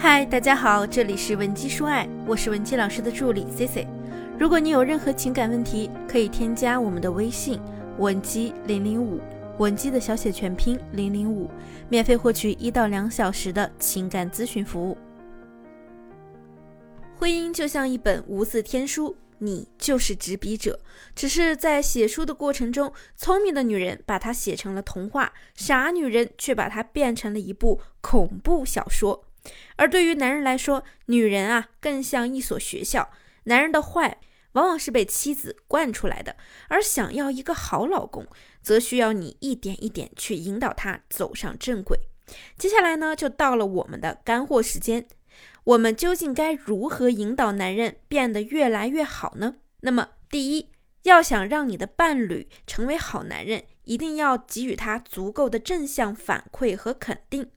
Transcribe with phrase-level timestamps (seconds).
[0.00, 3.84] 嗨，大家好，这里是文姬说爱，我是文姬老师的助理 C C。
[4.38, 7.60] 如果你有任何情感问题，可以添加我们的微信
[7.98, 9.20] 文姬零零五，
[9.58, 11.50] 文姬的小写全拼零零五，
[11.88, 14.96] 免费获取一到两小时的情感咨询服务。
[17.16, 20.78] 婚姻就像一本无字天书，你就是执笔者，
[21.16, 29.24] 只是在写书的过程中，聪明的女人把它写成了童话，傻女人却把它变成了一部恐怖小说。
[29.76, 33.10] 而对于男人来说，女人啊更像一所学校。
[33.44, 34.18] 男人的坏
[34.52, 36.36] 往往是被妻子惯出来的，
[36.68, 38.26] 而想要一个好老公，
[38.62, 41.98] 则需要你一点一点去引导他走上正轨。
[42.58, 45.06] 接下来呢，就到了我们的干货时间。
[45.64, 49.56] 我们究竟该如何引导男人变得越来越好呢？
[49.80, 50.70] 那么，第一，
[51.04, 57.50] 要想让你的伴侣成为好男人，一定要给予他足够的正向反馈和肯定。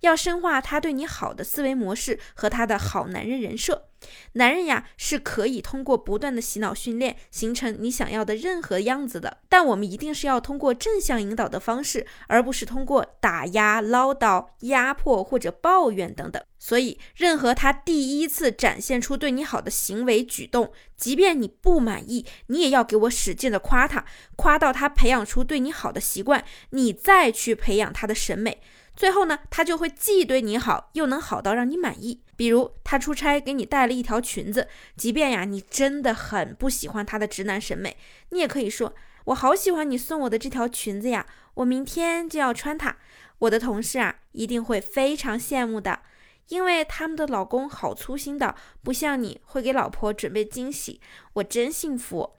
[0.00, 3.88] 要深化他对你好的思维模式和他的好男人人设。
[4.32, 9.38] 男人呀，是可以通过不断的洗脑训练，形成你想要的任何样子的。
[9.48, 16.42] 但我们一定是要通过正向引导的方式，而不是通过打压、唠叨、压迫或者抱怨等等。
[16.58, 24.04] 所以，任何他第一次展现出对你好的行为举动，即便你不满意，你也要给我使劲的夸他，
[24.36, 28.60] 夸到他培养出对你好的习惯，你再去培养他的审美。
[28.96, 32.20] 最后呢，他就会既对你好，又能好到让你满意。
[32.36, 37.96] 比如他出差给你带了一条裙子，即便呀你真的很不喜欢他的直男审美，
[38.30, 38.94] 你也可以说
[39.26, 42.96] ：“我好喜欢你送我的这条裙子呀，我明天就要穿它。”
[43.38, 46.00] 我的同事啊一定会非常羡慕的，
[46.48, 51.00] 因为他们的老公好粗心的，不像你会给老婆准备惊喜，
[51.34, 52.34] 我真幸福。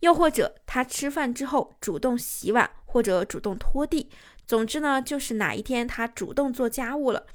[0.00, 4.08] 又或者他吃饭之后主动洗碗或者主动拖地。
[4.46, 7.26] 总之呢，就是哪一天他主动做家务了，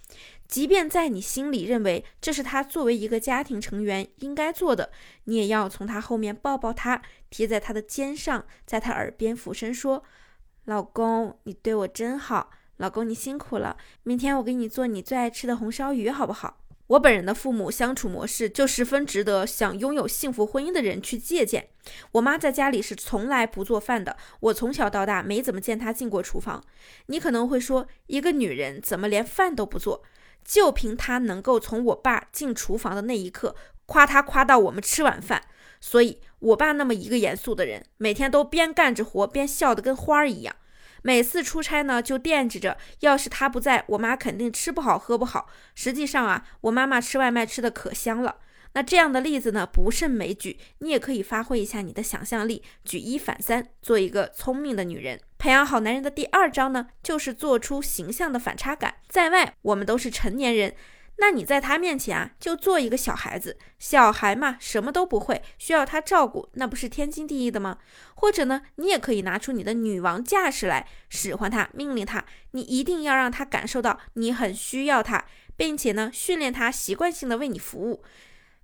[0.47, 4.91] 即便在你心里认为这是他作为一个家庭成员应该做的，
[5.25, 10.03] 你也要从他后面抱抱他，贴在他的肩上，在他耳边俯身说
[10.65, 16.59] ：“老公，你对我真好，老公你辛苦了，明天我给你做你最爱吃的红烧鱼，好不好？”
[16.91, 21.69] 我本人的父母相处模式就十分值得想拥有幸福婚姻的人去借鉴。
[22.13, 26.61] 我妈在家里是从来不做饭的，我从小到大没怎么见她进过厨房。
[27.05, 30.03] 你可能会说，一个女人怎么连饭都不做？
[30.43, 35.41] 就凭她能够从我爸进厨房的那一刻夸她夸到我们吃晚饭。
[35.79, 40.53] 所以，我爸那么一个严肃的人，每天都边干着活边笑得跟花儿一样。
[41.01, 45.47] 每次出差呢，就惦记着，要是他不在，我妈肯定吃不好喝不好。
[45.75, 48.37] 实际上啊，我妈妈吃外卖吃的可香了。
[48.73, 50.57] 那这样的例子呢，不胜枚举。
[50.79, 55.19] 你也可以发挥一下你的想象力，举一反三，做一个聪明的女人。
[55.37, 58.95] 培养好男人的第二招呢，就是做出形象的反差感。
[59.09, 60.73] 在外，我们都是成年人。
[61.21, 63.55] 那你在他面前啊，就做一个小孩子。
[63.77, 67.77] 小孩嘛，什么都不会，需要他照顾，那不是天经地义的吗？
[68.15, 72.25] 或者呢，你也可以拿出你的女王架势来，使唤他，命令他。
[72.53, 75.23] 你一定要让他感受到你很需要他，
[75.55, 78.03] 并且呢，训练他习惯性的为你服务。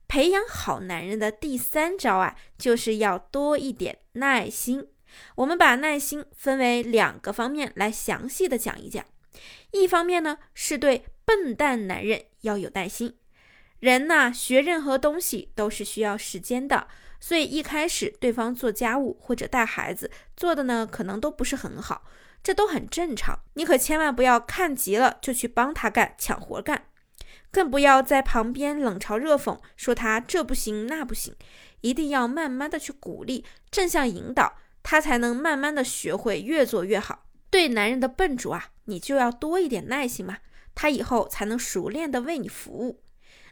[0.08, 4.88] 培养好男人的第三招啊，就是要多一点耐心。
[5.36, 9.06] 我们把耐心分为两个方面来详细的讲一讲。
[9.72, 13.18] 一方面呢，是对笨蛋男人要有耐心。
[13.80, 16.88] 人呐，学任何东西都是需要时间的，
[17.20, 22.04] 所以一开始对方做家务或者带孩子做的呢，可能都不是很好，
[22.42, 23.38] 这都很正常。
[23.54, 26.88] 你可千万不要看急了就去帮他干抢活干，
[27.52, 31.36] 更不要在旁边冷嘲热讽，说他这不行那不行。
[31.82, 37.28] 一定要慢慢的去鼓励，正向引导，他才能慢慢的学会越做越好。
[37.52, 40.40] 对男人的笨拙啊，你就要多一点耐心嘛，
[40.76, 43.02] 他以后才能熟练的为你服务。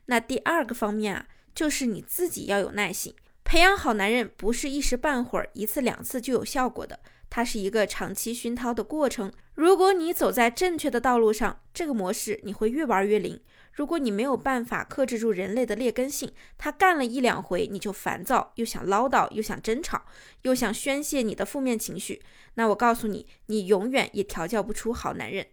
[0.08, 3.16] 那第二个方面啊，就是你自己要有耐心。
[3.56, 7.00] 培养好男人不是一时半会儿、一次两次就有效果的，
[7.30, 9.32] 它是一个长期熏陶的过程。
[9.54, 13.40] 如果你走在正确的道路上，这个模式你会越玩越灵。
[13.72, 20.04] 如果你没有办法克制住人类的劣根性，他干了一两回你就烦躁，又想唠叨，又想争吵，
[20.42, 22.22] 又想宣泄你的负面情绪，
[22.56, 25.48] 那我告诉你，你永远也调教不出好男人。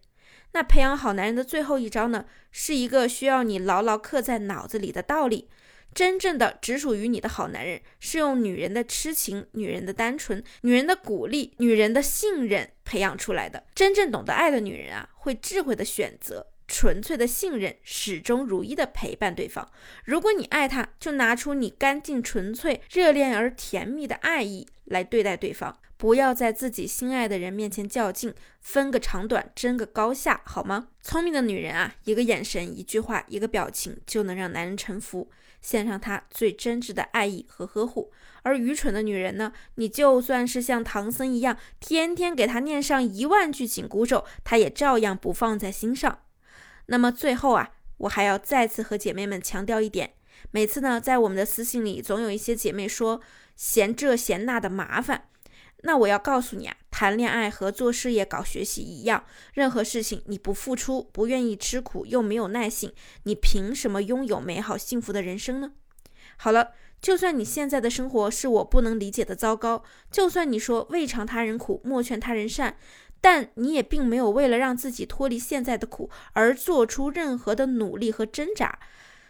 [0.55, 5.49] 那培养好男人的最后一招呢，是一个需要你牢牢刻在脑子里的道理：
[5.94, 13.65] 真正的只属于你的好男人，是用女人的痴情、女人的单纯、女人的鼓励、女人的信任培养出来的。
[13.75, 16.49] 真正懂得爱的女人啊，会智慧的选择。
[16.69, 19.71] 纯粹的信任，始终如一的陪伴对方。
[20.06, 30.88] 如果你爱他，就拿出你干净、纯粹、热恋而甜蜜的爱意来对待对方，不要在自己心爱的人面前较劲，分个长短，争个高下，好吗？
[31.00, 38.10] 聪明的女人啊，一个眼神、一句话、一个表情就能让男人臣服，献上他最真挚的爱意和呵护。
[38.43, 46.19] 而愚蠢的女人呢，你就算是像唐僧一样，天天给他念上一万句紧箍咒，他也照样不放在心上。
[46.87, 50.14] 那么最后啊，我还要再次和姐妹们强调一点。
[50.50, 53.20] 每次呢，在我们的私信里，总有一些姐妹说
[53.54, 55.28] 嫌这嫌那的麻烦。
[55.82, 59.25] 那我要告诉你啊，谈恋爱和做事业、搞学习一样，
[59.55, 62.93] 任何事情你不付出、不愿意吃苦又没有耐性，
[63.25, 65.73] 你凭什么拥有美好幸福的人生呢？
[66.37, 66.70] 好了，
[67.00, 72.76] 就算你现在的生活是我不能理解的糟糕，就算你说未尝他人苦，莫劝他人善，
[73.20, 78.78] 但你也并没有为了让自己脱离现在的苦而做出任何的努力和挣扎。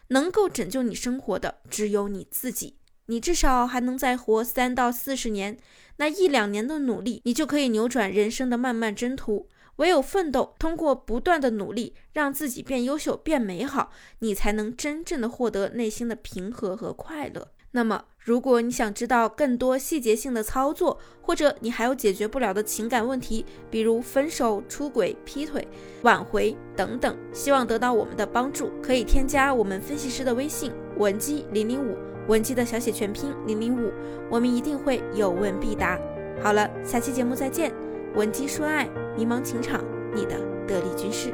[0.09, 2.77] 能够拯救你生活的只有你自己，
[3.07, 5.57] 你至少还能再活三到四十年，
[5.97, 9.49] 那一两年的努力，你就可以扭转人生的漫漫征途。
[9.77, 17.49] 唯有奋斗，通过不断的努力，让自己变优秀、变美好，你才能真正的获得内心的平和和快乐。
[17.75, 25.67] 那么，如果你想知道更多细节性的操作，或者你还有解决不了的情感问题，比如分手、出轨、劈腿、
[26.03, 31.97] 挽回等等，希望得到我们的帮助，可以添加我们分析师的微信文姬零零五，
[32.29, 33.91] 文姬的小写全拼零零五，
[34.31, 35.99] 我们一定会有问必答。
[36.43, 37.73] 好了，下期节目再见，
[38.15, 39.83] 文姬说爱，迷茫情场，
[40.15, 40.37] 你的
[40.67, 41.33] 得力军师。